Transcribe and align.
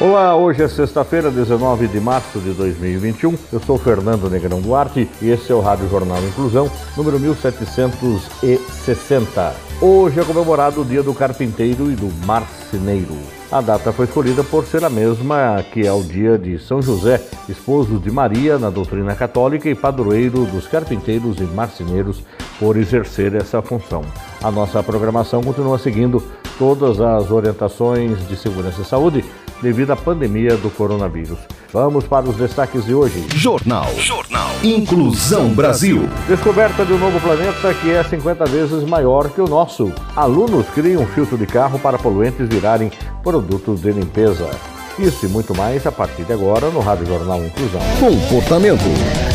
Olá, 0.00 0.34
hoje 0.34 0.62
é 0.62 0.68
sexta-feira, 0.68 1.30
19 1.30 1.86
de 1.86 2.00
março 2.00 2.38
de 2.38 2.52
2021. 2.52 3.36
Eu 3.52 3.60
sou 3.60 3.76
Fernando 3.76 4.30
Negrão 4.30 4.58
Duarte 4.58 5.06
e 5.20 5.28
esse 5.28 5.52
é 5.52 5.54
o 5.54 5.60
Rádio 5.60 5.90
Jornal 5.90 6.16
Inclusão, 6.24 6.70
número 6.96 7.20
1760. 7.20 9.54
Hoje 9.78 10.18
é 10.18 10.24
comemorado 10.24 10.80
o 10.80 10.86
Dia 10.86 11.02
do 11.02 11.12
Carpinteiro 11.12 11.92
e 11.92 11.94
do 11.94 12.10
Marceneiro. 12.24 13.14
A 13.52 13.60
data 13.60 13.92
foi 13.92 14.06
escolhida 14.06 14.42
por 14.42 14.64
ser 14.64 14.82
a 14.86 14.88
mesma 14.88 15.62
que 15.70 15.86
é 15.86 15.92
o 15.92 16.02
dia 16.02 16.38
de 16.38 16.58
São 16.58 16.80
José, 16.80 17.22
esposo 17.46 17.98
de 17.98 18.10
Maria 18.10 18.58
na 18.58 18.70
doutrina 18.70 19.14
católica 19.14 19.68
e 19.68 19.74
padroeiro 19.74 20.46
dos 20.46 20.66
carpinteiros 20.66 21.38
e 21.40 21.44
marceneiros 21.44 22.22
por 22.58 22.78
exercer 22.78 23.34
essa 23.34 23.60
função. 23.60 24.02
A 24.42 24.50
nossa 24.50 24.82
programação 24.82 25.42
continua 25.42 25.78
seguindo 25.78 26.22
todas 26.60 27.00
as 27.00 27.30
orientações 27.30 28.28
de 28.28 28.36
segurança 28.36 28.82
e 28.82 28.84
saúde 28.84 29.24
devido 29.62 29.92
à 29.92 29.96
pandemia 29.96 30.58
do 30.58 30.68
coronavírus. 30.68 31.38
Vamos 31.72 32.06
para 32.06 32.28
os 32.28 32.36
destaques 32.36 32.84
de 32.84 32.94
hoje. 32.94 33.26
Jornal. 33.34 33.86
Jornal. 33.96 34.50
Inclusão 34.62 35.48
Brasil. 35.54 36.06
Descoberta 36.28 36.84
de 36.84 36.92
um 36.92 36.98
novo 36.98 37.18
planeta 37.18 37.72
que 37.72 37.90
é 37.90 38.04
50 38.04 38.44
vezes 38.44 38.84
maior 38.84 39.30
que 39.30 39.40
o 39.40 39.48
nosso. 39.48 39.90
Alunos 40.14 40.66
criam 40.74 41.02
um 41.02 41.06
filtro 41.06 41.38
de 41.38 41.46
carro 41.46 41.78
para 41.78 41.98
poluentes 41.98 42.46
virarem 42.46 42.90
produtos 43.22 43.80
de 43.80 43.90
limpeza. 43.92 44.50
Isso 44.98 45.24
e 45.24 45.28
muito 45.30 45.56
mais 45.56 45.86
a 45.86 45.92
partir 45.92 46.24
de 46.24 46.32
agora 46.34 46.68
no 46.68 46.80
Rádio 46.80 47.06
Jornal 47.06 47.42
Inclusão. 47.42 47.80
Comportamento. 47.98 49.29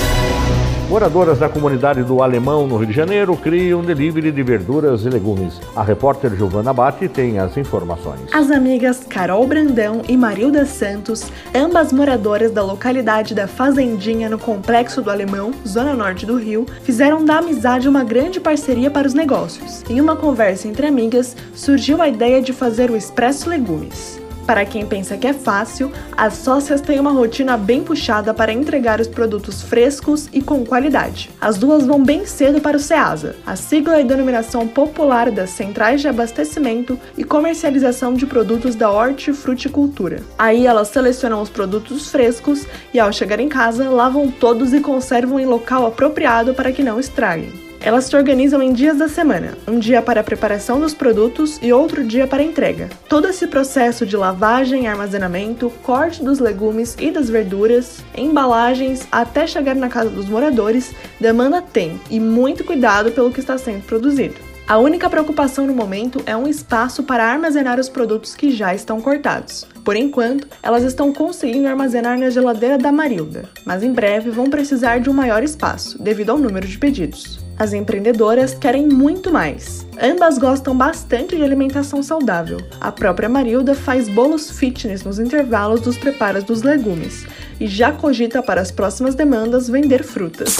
Moradoras 0.87 1.39
da 1.39 1.49
comunidade 1.49 2.03
do 2.03 2.21
Alemão, 2.21 2.67
no 2.67 2.77
Rio 2.77 2.85
de 2.85 2.93
Janeiro, 2.93 3.35
criam 3.35 3.83
delivery 3.83 4.31
de 4.31 4.43
verduras 4.43 5.03
e 5.03 5.09
legumes. 5.09 5.59
A 5.75 5.81
repórter 5.81 6.35
Giovana 6.35 6.71
Batti 6.71 7.09
tem 7.09 7.39
as 7.39 7.57
informações. 7.57 8.21
As 8.31 8.51
amigas 8.51 9.03
Carol 9.09 9.47
Brandão 9.47 10.03
e 10.07 10.15
Marilda 10.15 10.63
Santos, 10.63 11.25
ambas 11.55 11.91
moradoras 11.91 12.51
da 12.51 12.61
localidade 12.61 13.33
da 13.33 13.47
Fazendinha 13.47 14.29
no 14.29 14.37
Complexo 14.37 15.01
do 15.01 15.09
Alemão, 15.09 15.51
zona 15.67 15.95
norte 15.95 16.23
do 16.23 16.37
Rio, 16.37 16.67
fizeram 16.83 17.25
da 17.25 17.39
amizade 17.39 17.89
uma 17.89 18.03
grande 18.03 18.39
parceria 18.39 18.91
para 18.91 19.07
os 19.07 19.15
negócios. 19.15 19.83
Em 19.89 19.99
uma 19.99 20.15
conversa 20.15 20.67
entre 20.67 20.85
amigas, 20.85 21.35
surgiu 21.55 21.99
a 21.99 22.07
ideia 22.07 22.43
de 22.43 22.53
fazer 22.53 22.91
o 22.91 22.95
Expresso 22.95 23.49
Legumes. 23.49 24.23
Para 24.45 24.63
quem 24.63 24.85
pensa 24.85 25.17
que 25.17 25.25
é 25.25 25.33
fácil, 25.33 25.91
as 26.15 26.35
sócias 26.35 26.79
têm 26.79 26.99
uma 26.99 27.11
rotina 27.11 27.57
bem 27.57 27.83
puxada 27.83 28.33
para 28.33 28.53
entregar 28.53 28.99
os 28.99 29.07
produtos 29.07 29.63
frescos 29.63 30.29
e 30.31 30.41
com 30.41 30.63
qualidade. 30.63 31.31
As 31.41 31.57
duas 31.57 31.85
vão 31.85 32.03
bem 32.03 32.25
cedo 32.25 32.61
para 32.61 32.77
o 32.77 32.79
SEASA, 32.79 33.35
a 33.45 33.55
sigla 33.55 33.99
e 33.99 34.03
denominação 34.03 34.67
popular 34.67 35.31
das 35.31 35.49
Centrais 35.49 36.01
de 36.01 36.07
Abastecimento 36.07 36.99
e 37.17 37.23
Comercialização 37.23 38.13
de 38.13 38.27
Produtos 38.27 38.75
da 38.75 38.91
Hortifruticultura. 38.91 40.21
Aí 40.37 40.67
elas 40.67 40.89
selecionam 40.89 41.41
os 41.41 41.49
produtos 41.49 42.11
frescos 42.11 42.67
e, 42.93 42.99
ao 42.99 43.11
chegar 43.11 43.39
em 43.39 43.49
casa, 43.49 43.89
lavam 43.89 44.29
todos 44.29 44.73
e 44.73 44.79
conservam 44.79 45.39
em 45.39 45.45
local 45.45 45.87
apropriado 45.87 46.53
para 46.53 46.71
que 46.71 46.83
não 46.83 46.99
estraguem. 46.99 47.64
Elas 47.85 48.05
se 48.05 48.15
organizam 48.15 48.63
em 48.63 48.73
dias 48.73 48.97
da 48.97 49.07
semana, 49.07 49.55
um 49.67 49.77
dia 49.77 50.01
para 50.01 50.21
a 50.21 50.23
preparação 50.23 50.79
dos 50.79 50.95
produtos 50.95 51.59
e 51.61 51.71
outro 51.71 52.03
dia 52.03 52.25
para 52.25 52.41
a 52.41 52.45
entrega. 52.45 52.89
Todo 53.07 53.27
esse 53.27 53.45
processo 53.45 54.07
de 54.07 54.17
lavagem, 54.17 54.87
armazenamento, 54.87 55.71
corte 55.83 56.23
dos 56.23 56.39
legumes 56.39 56.95
e 56.99 57.11
das 57.11 57.29
verduras, 57.29 58.03
embalagens 58.17 59.07
até 59.11 59.45
chegar 59.45 59.75
na 59.75 59.87
casa 59.87 60.09
dos 60.09 60.25
moradores 60.25 60.95
demanda 61.21 61.61
tempo 61.61 61.99
e 62.09 62.19
muito 62.19 62.63
cuidado 62.63 63.11
pelo 63.11 63.29
que 63.29 63.39
está 63.39 63.55
sendo 63.55 63.85
produzido. 63.85 64.33
A 64.67 64.79
única 64.79 65.07
preocupação 65.07 65.67
no 65.67 65.75
momento 65.75 66.23
é 66.25 66.35
um 66.35 66.47
espaço 66.47 67.03
para 67.03 67.23
armazenar 67.23 67.79
os 67.79 67.87
produtos 67.87 68.35
que 68.35 68.49
já 68.49 68.73
estão 68.73 68.99
cortados. 68.99 69.63
Por 69.83 69.95
enquanto, 69.95 70.47
elas 70.63 70.83
estão 70.83 71.13
conseguindo 71.13 71.67
armazenar 71.67 72.17
na 72.17 72.31
geladeira 72.31 72.79
da 72.79 72.91
Marilda, 72.91 73.47
mas 73.63 73.83
em 73.83 73.93
breve 73.93 74.31
vão 74.31 74.49
precisar 74.49 74.97
de 74.97 75.07
um 75.07 75.13
maior 75.13 75.43
espaço, 75.43 76.01
devido 76.01 76.31
ao 76.31 76.39
número 76.39 76.67
de 76.67 76.79
pedidos. 76.79 77.44
As 77.57 77.71
empreendedoras 77.71 78.53
querem 78.53 78.85
muito 78.85 79.31
mais. 79.31 79.85
Ambas 80.01 80.37
gostam 80.37 80.77
bastante 80.77 81.37
de 81.37 81.43
alimentação 81.43 82.03
saudável. 82.03 82.59
A 82.81 82.91
própria 82.91 83.29
Marilda 83.29 83.73
faz 83.73 84.09
bolos 84.09 84.51
fitness 84.51 85.03
nos 85.03 85.19
intervalos 85.19 85.81
dos 85.81 85.97
preparos 85.97 86.43
dos 86.43 86.63
legumes 86.63 87.25
e 87.59 87.67
já 87.67 87.91
cogita 87.91 88.43
para 88.43 88.59
as 88.59 88.71
próximas 88.71 89.15
demandas 89.15 89.69
vender 89.69 90.03
frutas. 90.03 90.57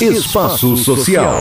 Espaço 0.00 0.76
Social. 0.76 1.34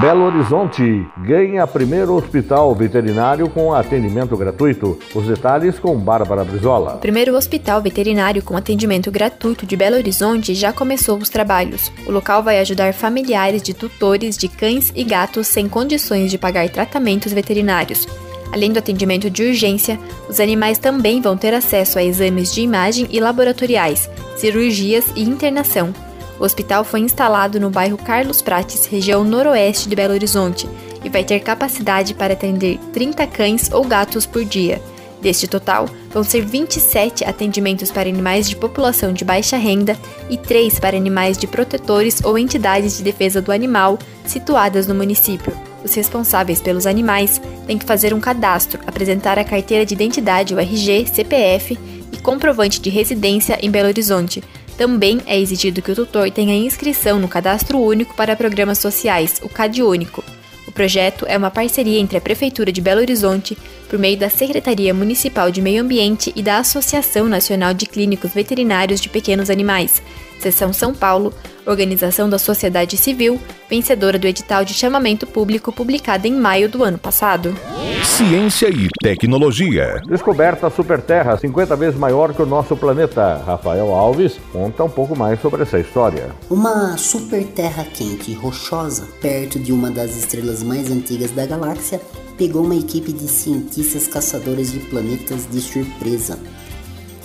Belo 0.00 0.24
Horizonte 0.24 1.06
ganha 1.18 1.64
primeiro 1.68 2.14
hospital 2.14 2.74
veterinário 2.74 3.48
com 3.48 3.72
atendimento 3.72 4.36
gratuito. 4.36 4.98
Os 5.14 5.24
detalhes 5.24 5.78
com 5.78 5.96
Bárbara 5.96 6.42
Brizola. 6.42 6.96
Primeiro 6.96 7.36
hospital 7.36 7.80
veterinário 7.80 8.42
com 8.42 8.56
atendimento 8.56 9.08
gratuito 9.12 9.64
de 9.64 9.76
Belo 9.76 9.94
Horizonte 9.94 10.52
já 10.52 10.72
começou 10.72 11.16
os 11.16 11.28
trabalhos. 11.28 11.92
O 12.08 12.10
local 12.10 12.42
vai 12.42 12.58
ajudar 12.58 12.92
familiares 12.92 13.62
de 13.62 13.72
tutores 13.72 14.36
de 14.36 14.48
cães 14.48 14.92
e 14.96 15.04
gatos 15.04 15.46
sem 15.46 15.68
condições 15.68 16.28
de 16.28 16.38
pagar 16.38 16.68
tratamentos 16.68 17.32
veterinários. 17.32 18.04
Além 18.52 18.72
do 18.72 18.80
atendimento 18.80 19.30
de 19.30 19.44
urgência, 19.44 19.96
os 20.28 20.40
animais 20.40 20.76
também 20.76 21.20
vão 21.20 21.36
ter 21.36 21.54
acesso 21.54 22.00
a 22.00 22.02
exames 22.02 22.52
de 22.52 22.62
imagem 22.62 23.06
e 23.10 23.20
laboratoriais, 23.20 24.10
cirurgias 24.36 25.04
e 25.14 25.22
internação. 25.22 25.94
O 26.38 26.44
hospital 26.44 26.84
foi 26.84 27.00
instalado 27.00 27.60
no 27.60 27.70
bairro 27.70 27.96
Carlos 27.96 28.42
Prates, 28.42 28.86
região 28.86 29.24
noroeste 29.24 29.88
de 29.88 29.96
Belo 29.96 30.14
Horizonte, 30.14 30.68
e 31.04 31.08
vai 31.08 31.22
ter 31.22 31.40
capacidade 31.40 32.14
para 32.14 32.32
atender 32.32 32.78
30 32.92 33.26
cães 33.26 33.70
ou 33.70 33.84
gatos 33.84 34.26
por 34.26 34.44
dia. 34.44 34.80
Deste 35.20 35.46
total, 35.46 35.88
vão 36.10 36.22
ser 36.22 36.44
27 36.44 37.24
atendimentos 37.24 37.90
para 37.90 38.08
animais 38.08 38.46
de 38.46 38.56
população 38.56 39.10
de 39.10 39.24
baixa 39.24 39.56
renda 39.56 39.98
e 40.28 40.36
3 40.36 40.78
para 40.78 40.96
animais 40.96 41.38
de 41.38 41.46
protetores 41.46 42.22
ou 42.22 42.36
entidades 42.36 42.98
de 42.98 43.02
defesa 43.02 43.40
do 43.40 43.50
animal 43.50 43.98
situadas 44.26 44.86
no 44.86 44.94
município. 44.94 45.50
Os 45.82 45.94
responsáveis 45.94 46.60
pelos 46.60 46.86
animais 46.86 47.40
têm 47.66 47.78
que 47.78 47.86
fazer 47.86 48.12
um 48.12 48.20
cadastro, 48.20 48.80
apresentar 48.86 49.38
a 49.38 49.44
carteira 49.44 49.86
de 49.86 49.94
identidade, 49.94 50.54
o 50.54 50.58
RG, 50.58 51.06
CPF 51.06 51.78
e 52.12 52.18
comprovante 52.18 52.78
de 52.80 52.90
residência 52.90 53.58
em 53.62 53.70
Belo 53.70 53.88
Horizonte, 53.88 54.44
também 54.76 55.20
é 55.26 55.38
exigido 55.38 55.80
que 55.80 55.92
o 55.92 55.94
tutor 55.94 56.30
tenha 56.30 56.54
inscrição 56.54 57.18
no 57.18 57.28
Cadastro 57.28 57.78
Único 57.78 58.14
para 58.14 58.36
Programas 58.36 58.78
Sociais, 58.78 59.40
o 59.42 59.48
CadÚnico. 59.48 60.24
O 60.66 60.72
projeto 60.72 61.24
é 61.28 61.36
uma 61.36 61.50
parceria 61.50 62.00
entre 62.00 62.18
a 62.18 62.20
Prefeitura 62.20 62.72
de 62.72 62.80
Belo 62.80 63.00
Horizonte, 63.00 63.56
por 63.88 63.98
meio 63.98 64.16
da 64.16 64.28
Secretaria 64.28 64.92
Municipal 64.92 65.50
de 65.50 65.62
Meio 65.62 65.82
Ambiente 65.82 66.32
e 66.34 66.42
da 66.42 66.58
Associação 66.58 67.28
Nacional 67.28 67.72
de 67.72 67.86
Clínicos 67.86 68.32
Veterinários 68.32 69.00
de 69.00 69.08
Pequenos 69.08 69.50
Animais, 69.50 70.02
Seção 70.40 70.72
São 70.72 70.94
Paulo, 70.94 71.32
organização 71.64 72.28
da 72.28 72.38
sociedade 72.38 72.96
civil, 72.96 73.40
vencedora 73.68 74.18
do 74.18 74.26
edital 74.26 74.64
de 74.64 74.74
chamamento 74.74 75.26
público 75.26 75.72
publicado 75.72 76.26
em 76.26 76.32
maio 76.32 76.68
do 76.68 76.82
ano 76.82 76.98
passado. 76.98 77.54
Ciência 78.04 78.68
e 78.68 78.86
tecnologia. 79.02 80.00
Descoberta 80.06 80.68
Superterra, 80.68 81.38
50 81.38 81.74
vezes 81.74 81.98
maior 81.98 82.32
que 82.34 82.42
o 82.42 82.46
nosso 82.46 82.76
planeta. 82.76 83.42
Rafael 83.44 83.92
Alves 83.92 84.38
conta 84.52 84.84
um 84.84 84.90
pouco 84.90 85.18
mais 85.18 85.40
sobre 85.40 85.62
essa 85.62 85.80
história. 85.80 86.30
Uma 86.48 86.96
superterra 86.98 87.82
quente 87.82 88.30
e 88.30 88.34
rochosa, 88.34 89.08
perto 89.20 89.58
de 89.58 89.72
uma 89.72 89.90
das 89.90 90.14
estrelas 90.16 90.62
mais 90.62 90.92
antigas 90.92 91.32
da 91.32 91.46
galáxia, 91.46 92.00
pegou 92.36 92.62
uma 92.62 92.76
equipe 92.76 93.10
de 93.10 93.26
cientistas 93.26 94.06
caçadores 94.06 94.70
de 94.70 94.80
planetas 94.80 95.48
de 95.50 95.60
surpresa. 95.60 96.38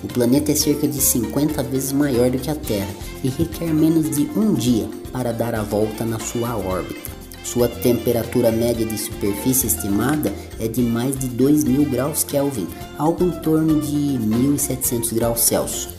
O 0.01 0.07
planeta 0.07 0.53
é 0.53 0.55
cerca 0.55 0.87
de 0.87 1.01
50 1.01 1.61
vezes 1.63 1.91
maior 1.91 2.31
do 2.31 2.39
que 2.39 2.49
a 2.49 2.55
Terra 2.55 2.89
e 3.21 3.29
requer 3.29 3.71
menos 3.73 4.09
de 4.09 4.23
um 4.35 4.53
dia 4.53 4.87
para 5.11 5.33
dar 5.33 5.53
a 5.53 5.61
volta 5.61 6.05
na 6.05 6.17
sua 6.19 6.55
órbita. 6.55 7.09
Sua 7.43 7.67
temperatura 7.67 8.51
média 8.51 8.85
de 8.85 8.97
superfície 8.97 9.67
estimada 9.67 10.31
é 10.59 10.67
de 10.67 10.81
mais 10.81 11.17
de 11.17 11.27
2.000 11.27 11.89
graus 11.89 12.23
Kelvin, 12.23 12.67
algo 12.97 13.23
em 13.23 13.31
torno 13.31 13.79
de 13.81 13.95
1.700 13.95 15.13
graus 15.13 15.41
Celsius. 15.41 15.89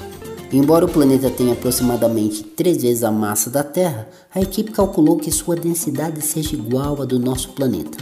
Embora 0.52 0.84
o 0.84 0.88
planeta 0.88 1.30
tenha 1.30 1.52
aproximadamente 1.52 2.42
três 2.42 2.82
vezes 2.82 3.04
a 3.04 3.10
massa 3.10 3.48
da 3.48 3.62
Terra, 3.62 4.08
a 4.34 4.40
equipe 4.40 4.72
calculou 4.72 5.16
que 5.16 5.30
sua 5.30 5.54
densidade 5.54 6.20
seja 6.22 6.54
igual 6.54 7.00
à 7.00 7.04
do 7.04 7.20
nosso 7.20 7.50
planeta. 7.50 7.98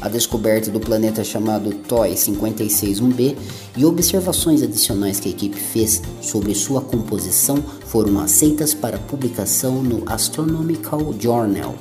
a 0.00 0.08
descoberta 0.08 0.70
do 0.70 0.78
planeta 0.78 1.24
chamado 1.24 1.72
TOI 1.72 2.12
561b 2.12 3.36
e 3.74 3.86
observações 3.86 4.62
adicionais 4.62 5.18
que 5.18 5.28
a 5.28 5.32
equipe 5.32 5.58
fez 5.58 6.02
sobre 6.20 6.54
sua 6.54 6.82
composição 6.82 7.56
foram 7.86 8.20
aceitas 8.20 8.74
para 8.74 8.98
publicação 8.98 9.82
no 9.82 10.02
Astronomical 10.06 11.14
Journal. 11.18 11.74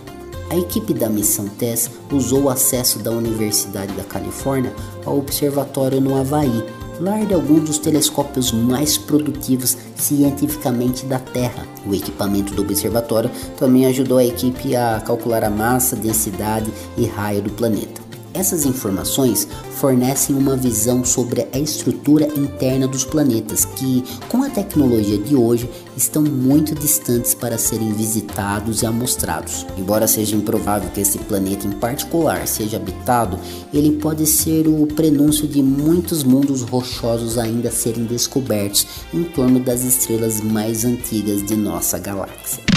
A 0.54 0.58
equipe 0.60 0.94
da 0.94 1.10
missão 1.10 1.48
TESS 1.48 1.90
usou 2.12 2.44
o 2.44 2.50
acesso 2.50 3.00
da 3.00 3.10
Universidade 3.10 3.92
da 3.94 4.04
Califórnia 4.04 4.72
ao 5.04 5.18
observatório 5.18 6.00
no 6.00 6.16
Havaí, 6.16 6.64
lar 7.00 7.26
de 7.26 7.34
alguns 7.34 7.64
dos 7.64 7.80
telescópios 7.80 8.52
mais 8.52 8.96
produtivos 8.96 9.76
cientificamente 9.96 11.08
da 11.08 11.18
Terra. 11.18 11.66
O 11.88 11.96
equipamento 11.96 12.54
do 12.54 12.62
observatório 12.62 13.32
também 13.58 13.88
ajudou 13.88 14.20
a 14.20 14.26
equipe 14.26 14.76
a 14.76 15.02
calcular 15.04 15.44
a 15.44 15.50
massa, 15.50 15.96
densidade 15.96 16.72
e 16.96 17.08
raio 17.08 17.42
do 17.42 17.50
planeta. 17.50 18.03
Essas 18.34 18.66
informações 18.66 19.48
fornecem 19.76 20.36
uma 20.36 20.58
visão 20.58 21.06
sobre 21.06 21.48
a 21.54 21.60
estrutura 21.60 22.26
interna 22.36 22.88
dos 22.88 23.06
planetas 23.06 23.64
que, 23.64 24.04
com 24.28 24.42
a 24.42 24.50
tecnologia 24.50 25.20
de 25.20 25.36
hoje, 25.36 25.70
estão 25.96 26.24
muito 26.24 26.74
distantes 26.74 27.36
para 27.36 27.60
serem 27.60 27.94
visitados 27.94 28.82
e 28.82 28.88
amostrados. 28.88 29.68
Embora 29.78 30.08
seja 30.08 30.36
improvável 30.36 30.90
que 30.90 31.02
esse 31.02 31.20
planeta 31.20 31.68
em 31.68 31.74
particular 31.74 32.48
seja 32.48 32.78
habitado, 32.78 33.38
ele 33.72 33.98
pode 33.98 34.26
ser 34.26 34.68
o 34.68 34.88
prenúncio 34.88 35.48
de 35.48 35.62
muitos 35.62 36.24
mundos 36.24 36.64
rochosos 36.64 37.38
ainda 37.38 37.70
serem 37.70 38.06
descobertos 38.06 38.88
em 39.14 39.24
torno 39.24 39.60
das 39.60 39.84
estrelas 39.84 40.42
mais 40.42 40.84
antigas 40.84 41.46
de 41.46 41.56
nossa 41.56 42.00
galáxia. 42.00 42.73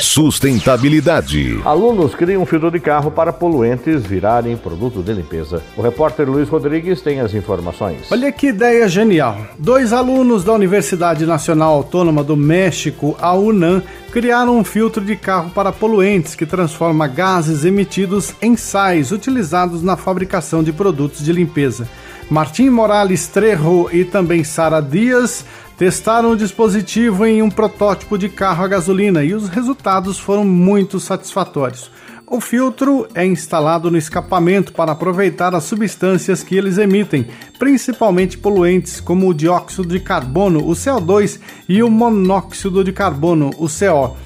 Sustentabilidade. 0.00 1.60
Alunos 1.64 2.14
criam 2.14 2.42
um 2.42 2.46
filtro 2.46 2.70
de 2.70 2.80
carro 2.80 3.10
para 3.10 3.32
poluentes 3.32 4.04
virarem 4.04 4.56
produto 4.56 5.02
de 5.02 5.12
limpeza. 5.12 5.62
O 5.76 5.82
repórter 5.82 6.28
Luiz 6.28 6.48
Rodrigues 6.48 7.00
tem 7.00 7.20
as 7.20 7.34
informações. 7.34 8.10
Olha 8.10 8.32
que 8.32 8.48
ideia 8.48 8.88
genial. 8.88 9.38
Dois 9.58 9.92
alunos 9.92 10.44
da 10.44 10.52
Universidade 10.52 11.26
Nacional 11.26 11.74
Autônoma 11.74 12.24
do 12.24 12.36
México, 12.36 13.16
a 13.20 13.34
UNAM, 13.34 13.82
criaram 14.10 14.58
um 14.58 14.64
filtro 14.64 15.04
de 15.04 15.16
carro 15.16 15.50
para 15.50 15.70
poluentes 15.70 16.34
que 16.34 16.46
transforma 16.46 17.06
gases 17.06 17.64
emitidos 17.64 18.32
em 18.40 18.56
sais 18.56 19.12
utilizados 19.12 19.82
na 19.82 19.96
fabricação 19.96 20.62
de 20.62 20.72
produtos 20.72 21.22
de 21.22 21.32
limpeza. 21.32 21.86
Martim 22.28 22.70
Morales 22.70 23.28
Trejo 23.28 23.88
e 23.92 24.04
também 24.04 24.42
Sara 24.42 24.80
Dias 24.80 25.44
testaram 25.78 26.32
o 26.32 26.36
dispositivo 26.36 27.24
em 27.24 27.40
um 27.40 27.48
protótipo 27.48 28.18
de 28.18 28.28
carro 28.28 28.64
a 28.64 28.68
gasolina 28.68 29.22
e 29.22 29.32
os 29.32 29.48
resultados 29.48 30.18
foram 30.18 30.44
muito 30.44 30.98
satisfatórios. 30.98 31.88
O 32.28 32.40
filtro 32.40 33.06
é 33.14 33.24
instalado 33.24 33.88
no 33.88 33.96
escapamento 33.96 34.72
para 34.72 34.90
aproveitar 34.90 35.54
as 35.54 35.62
substâncias 35.62 36.42
que 36.42 36.56
eles 36.56 36.76
emitem, 36.76 37.28
principalmente 37.56 38.36
poluentes 38.36 39.00
como 39.00 39.28
o 39.28 39.34
dióxido 39.34 39.86
de 39.86 40.00
carbono, 40.00 40.68
o 40.68 40.72
CO2, 40.72 41.38
e 41.68 41.80
o 41.84 41.88
monóxido 41.88 42.82
de 42.82 42.92
carbono, 42.92 43.50
o 43.58 43.68
CO. 43.68 44.16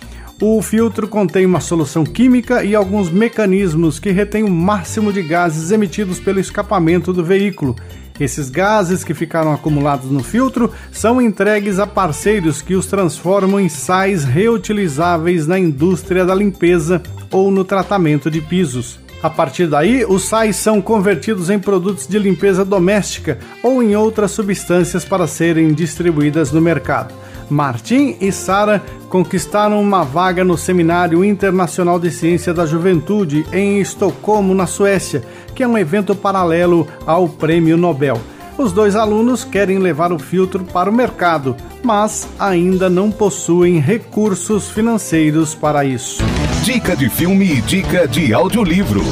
O 0.42 0.62
filtro 0.62 1.06
contém 1.06 1.44
uma 1.44 1.60
solução 1.60 2.02
química 2.02 2.64
e 2.64 2.74
alguns 2.74 3.10
mecanismos 3.10 3.98
que 3.98 4.10
retêm 4.10 4.42
o 4.42 4.50
máximo 4.50 5.12
de 5.12 5.22
gases 5.22 5.70
emitidos 5.70 6.18
pelo 6.18 6.40
escapamento 6.40 7.12
do 7.12 7.22
veículo. 7.22 7.76
Esses 8.18 8.48
gases 8.48 9.04
que 9.04 9.12
ficaram 9.12 9.52
acumulados 9.52 10.10
no 10.10 10.22
filtro 10.22 10.72
são 10.90 11.20
entregues 11.20 11.78
a 11.78 11.86
parceiros 11.86 12.62
que 12.62 12.74
os 12.74 12.86
transformam 12.86 13.60
em 13.60 13.68
sais 13.68 14.24
reutilizáveis 14.24 15.46
na 15.46 15.58
indústria 15.58 16.24
da 16.24 16.34
limpeza 16.34 17.02
ou 17.30 17.50
no 17.50 17.62
tratamento 17.62 18.30
de 18.30 18.40
pisos. 18.40 18.98
A 19.22 19.28
partir 19.28 19.66
daí, 19.66 20.06
os 20.06 20.24
sais 20.24 20.56
são 20.56 20.80
convertidos 20.80 21.50
em 21.50 21.58
produtos 21.58 22.06
de 22.06 22.18
limpeza 22.18 22.64
doméstica 22.64 23.38
ou 23.62 23.82
em 23.82 23.94
outras 23.94 24.30
substâncias 24.30 25.04
para 25.04 25.26
serem 25.26 25.74
distribuídas 25.74 26.50
no 26.50 26.62
mercado. 26.62 27.12
Martim 27.50 28.16
e 28.20 28.30
Sara 28.30 28.82
conquistaram 29.08 29.80
uma 29.80 30.04
vaga 30.04 30.44
no 30.44 30.56
Seminário 30.56 31.24
Internacional 31.24 31.98
de 31.98 32.10
Ciência 32.10 32.54
da 32.54 32.64
Juventude 32.64 33.44
em 33.52 33.80
Estocolmo, 33.80 34.54
na 34.54 34.66
Suécia, 34.66 35.22
que 35.54 35.62
é 35.62 35.68
um 35.68 35.76
evento 35.76 36.14
paralelo 36.14 36.86
ao 37.04 37.28
Prêmio 37.28 37.76
Nobel. 37.76 38.18
Os 38.56 38.72
dois 38.72 38.94
alunos 38.94 39.42
querem 39.42 39.78
levar 39.78 40.12
o 40.12 40.18
filtro 40.18 40.62
para 40.64 40.90
o 40.90 40.92
mercado, 40.92 41.56
mas 41.82 42.28
ainda 42.38 42.90
não 42.90 43.10
possuem 43.10 43.78
recursos 43.78 44.70
financeiros 44.70 45.54
para 45.54 45.84
isso. 45.84 46.22
Dica 46.62 46.94
de 46.94 47.08
filme 47.08 47.46
e 47.46 47.60
dica 47.62 48.06
de 48.06 48.32
audiolivro. 48.34 49.02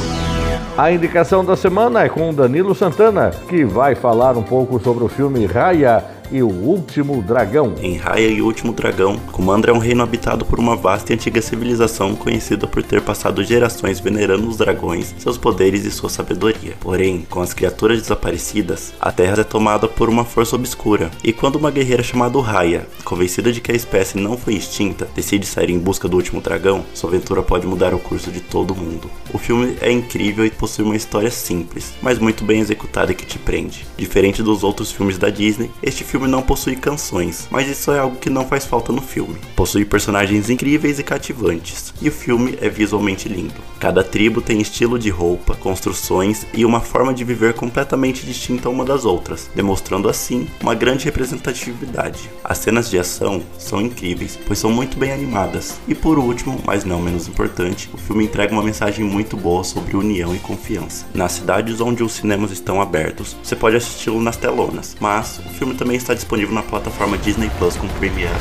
A 0.77 0.91
indicação 0.91 1.43
da 1.43 1.57
semana 1.57 2.03
é 2.03 2.09
com 2.09 2.33
Danilo 2.33 2.73
Santana, 2.73 3.31
que 3.49 3.65
vai 3.65 3.95
falar 3.95 4.37
um 4.37 4.43
pouco 4.43 4.79
sobre 4.81 5.03
o 5.03 5.09
filme 5.09 5.45
Raya 5.45 6.05
e 6.31 6.41
o 6.41 6.49
Último 6.49 7.21
Dragão. 7.21 7.75
Em 7.81 7.97
Raya 7.97 8.27
e 8.27 8.41
o 8.41 8.45
Último 8.45 8.73
Dragão, 8.73 9.17
Kumandra 9.31 9.71
é 9.71 9.75
um 9.75 9.79
reino 9.79 10.01
habitado 10.01 10.45
por 10.45 10.59
uma 10.59 10.75
vasta 10.75 11.11
e 11.11 11.15
antiga 11.15 11.41
civilização 11.41 12.15
conhecida 12.15 12.67
por 12.67 12.81
ter 12.81 13.01
passado 13.01 13.43
gerações 13.43 13.99
venerando 13.99 14.47
os 14.47 14.57
dragões, 14.57 15.13
seus 15.17 15.37
poderes 15.37 15.85
e 15.85 15.91
sua 15.91 16.09
sabedoria. 16.09 16.73
Porém, 16.79 17.25
com 17.29 17.41
as 17.41 17.53
criaturas 17.53 18.01
desaparecidas, 18.01 18.93
a 18.99 19.11
Terra 19.11 19.41
é 19.41 19.43
tomada 19.43 19.87
por 19.87 20.09
uma 20.09 20.25
força 20.25 20.55
obscura, 20.55 21.11
e 21.23 21.31
quando 21.31 21.57
uma 21.57 21.71
guerreira 21.71 22.03
chamada 22.03 22.39
Raya, 22.39 22.87
convencida 23.03 23.51
de 23.51 23.61
que 23.61 23.71
a 23.71 23.75
espécie 23.75 24.17
não 24.17 24.37
foi 24.37 24.53
extinta, 24.53 25.07
decide 25.15 25.45
sair 25.45 25.69
em 25.69 25.79
busca 25.79 26.07
do 26.07 26.17
Último 26.17 26.41
Dragão, 26.41 26.85
sua 26.93 27.09
aventura 27.09 27.41
pode 27.41 27.65
mudar 27.65 27.93
o 27.93 27.99
curso 27.99 28.31
de 28.31 28.39
todo 28.39 28.75
mundo. 28.75 29.09
O 29.33 29.37
filme 29.37 29.75
é 29.81 29.91
incrível 29.91 30.45
e 30.45 30.51
possui 30.51 30.85
uma 30.85 30.95
história 30.95 31.31
simples, 31.31 31.93
mas 32.01 32.19
muito 32.19 32.43
bem 32.43 32.59
executada 32.59 33.13
que 33.13 33.25
te 33.25 33.39
prende. 33.39 33.85
Diferente 33.97 34.43
dos 34.43 34.63
outros 34.63 34.91
filmes 34.91 35.17
da 35.17 35.29
Disney, 35.29 35.71
este 35.81 36.03
filme 36.03 36.18
filme 36.19 36.27
não 36.29 36.41
possui 36.41 36.75
canções, 36.75 37.47
mas 37.49 37.69
isso 37.69 37.93
é 37.93 37.99
algo 37.99 38.17
que 38.17 38.29
não 38.29 38.45
faz 38.45 38.65
falta 38.65 38.91
no 38.91 39.01
filme. 39.01 39.37
Possui 39.55 39.85
personagens 39.85 40.49
incríveis 40.49 40.99
e 40.99 41.03
cativantes, 41.03 41.93
e 42.01 42.09
o 42.09 42.11
filme 42.11 42.57
é 42.59 42.67
visualmente 42.67 43.29
lindo. 43.29 43.53
Cada 43.79 44.03
tribo 44.03 44.41
tem 44.41 44.59
estilo 44.59 44.99
de 44.99 45.09
roupa, 45.09 45.55
construções 45.55 46.45
e 46.53 46.65
uma 46.65 46.81
forma 46.81 47.13
de 47.13 47.23
viver 47.23 47.53
completamente 47.53 48.25
distinta 48.25 48.67
uma 48.67 48.83
das 48.83 49.05
outras, 49.05 49.49
demonstrando 49.55 50.09
assim 50.09 50.45
uma 50.59 50.75
grande 50.75 51.05
representatividade. 51.05 52.29
As 52.43 52.57
cenas 52.57 52.89
de 52.89 52.99
ação 52.99 53.41
são 53.57 53.79
incríveis, 53.79 54.37
pois 54.45 54.59
são 54.59 54.69
muito 54.69 54.97
bem 54.97 55.13
animadas. 55.13 55.79
E 55.87 55.95
por 55.95 56.19
último, 56.19 56.59
mas 56.65 56.83
não 56.83 57.01
menos 57.01 57.29
importante, 57.29 57.89
o 57.93 57.97
filme 57.97 58.25
entrega 58.25 58.51
uma 58.51 58.63
mensagem 58.63 59.05
muito 59.05 59.37
boa 59.37 59.63
sobre 59.63 59.95
união 59.95 60.35
e 60.35 60.39
confiança. 60.39 61.05
Nas 61.13 61.31
cidades 61.31 61.79
onde 61.79 62.03
os 62.03 62.11
cinemas 62.11 62.51
estão 62.51 62.81
abertos, 62.81 63.37
você 63.41 63.55
pode 63.55 63.77
assisti-lo 63.77 64.21
nas 64.21 64.35
telonas, 64.35 64.97
mas 64.99 65.39
o 65.39 65.49
filme 65.51 65.75
também 65.75 65.95
está 65.95 66.08
está 66.09 66.15
disponível 66.15 66.55
na 66.55 66.63
plataforma 66.63 67.19
Disney 67.19 67.51
Plus 67.59 67.77
com 67.77 67.87
Premiere. 67.87 68.33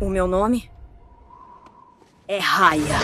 O 0.00 0.08
meu 0.08 0.28
nome 0.28 0.70
é 2.28 2.38
Raya. 2.38 3.00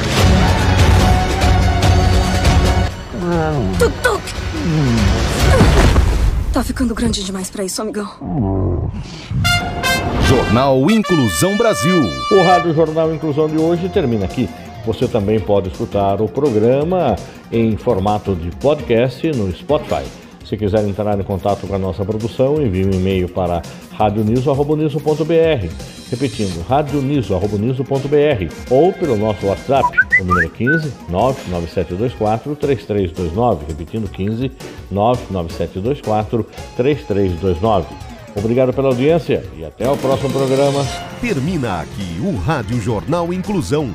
Tuk 3.81 3.99
tuk! 4.00 4.23
Tá 6.52 6.62
ficando 6.62 6.95
grande 6.95 7.25
demais 7.25 7.50
para 7.50 7.64
isso, 7.64 7.83
amigão. 7.83 8.93
Jornal 10.29 10.88
Inclusão 10.88 11.57
Brasil. 11.57 12.05
O 12.31 12.43
Rádio 12.45 12.73
Jornal 12.75 13.12
Inclusão 13.12 13.49
de 13.49 13.59
hoje 13.59 13.88
termina 13.88 14.25
aqui. 14.25 14.49
Você 14.87 15.09
também 15.09 15.40
pode 15.40 15.69
escutar 15.69 16.23
o 16.23 16.29
programa 16.29 17.17
em 17.50 17.76
formato 17.76 18.37
de 18.37 18.52
podcast 18.57 19.26
no 19.33 19.52
Spotify. 19.52 20.30
Se 20.50 20.57
quiser 20.57 20.85
entrar 20.85 21.16
em 21.16 21.23
contato 21.23 21.64
com 21.64 21.76
a 21.76 21.78
nossa 21.78 22.04
produção, 22.04 22.61
envie 22.61 22.85
um 22.85 22.90
e-mail 22.90 23.28
para 23.28 23.62
radioniso.br. 23.92 25.69
Repetindo, 26.11 26.66
radioniso.br 26.66 28.54
ou 28.69 28.92
pelo 28.92 29.16
nosso 29.16 29.47
WhatsApp, 29.47 29.88
o 30.21 30.25
número 30.25 30.50
15 30.50 30.92
99724 31.09 32.57
3329. 32.57 33.64
Repetindo, 33.69 34.11
15 34.11 34.50
99724 34.90 36.45
3329. 36.76 37.87
Obrigado 38.35 38.73
pela 38.73 38.88
audiência 38.88 39.45
e 39.57 39.64
até 39.64 39.88
o 39.88 39.97
próximo 39.97 40.30
programa. 40.30 40.85
Termina 41.21 41.83
aqui 41.83 42.21
o 42.25 42.37
Rádio 42.38 42.80
Jornal 42.80 43.33
Inclusão 43.33 43.95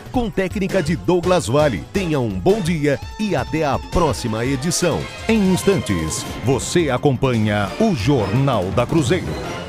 com 0.11 0.29
técnica 0.29 0.83
de 0.83 0.95
Douglas 0.95 1.47
Vale. 1.47 1.83
Tenha 1.93 2.19
um 2.19 2.29
bom 2.29 2.59
dia 2.61 2.99
e 3.19 3.35
até 3.35 3.65
a 3.65 3.79
próxima 3.79 4.45
edição. 4.45 4.99
Em 5.27 5.53
instantes, 5.53 6.25
você 6.43 6.89
acompanha 6.89 7.71
o 7.79 7.95
Jornal 7.95 8.65
da 8.71 8.85
Cruzeiro. 8.85 9.60